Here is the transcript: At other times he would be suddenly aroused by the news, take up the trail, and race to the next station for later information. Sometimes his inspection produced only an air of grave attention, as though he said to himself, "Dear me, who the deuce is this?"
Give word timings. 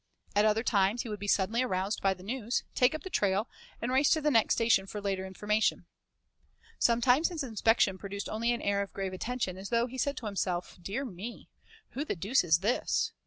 At 0.35 0.45
other 0.45 0.63
times 0.63 1.03
he 1.03 1.09
would 1.09 1.19
be 1.19 1.27
suddenly 1.27 1.61
aroused 1.61 2.01
by 2.01 2.15
the 2.15 2.23
news, 2.23 2.63
take 2.73 2.95
up 2.95 3.03
the 3.03 3.09
trail, 3.11 3.47
and 3.79 3.91
race 3.91 4.09
to 4.09 4.19
the 4.19 4.31
next 4.31 4.55
station 4.55 4.87
for 4.87 4.99
later 4.99 5.27
information. 5.27 5.85
Sometimes 6.79 7.27
his 7.29 7.43
inspection 7.43 7.99
produced 7.99 8.27
only 8.27 8.51
an 8.51 8.63
air 8.63 8.81
of 8.81 8.93
grave 8.93 9.13
attention, 9.13 9.57
as 9.59 9.69
though 9.69 9.85
he 9.85 9.99
said 9.99 10.17
to 10.17 10.25
himself, 10.25 10.75
"Dear 10.81 11.05
me, 11.05 11.49
who 11.91 12.03
the 12.03 12.15
deuce 12.15 12.43
is 12.43 12.61
this?" 12.61 13.11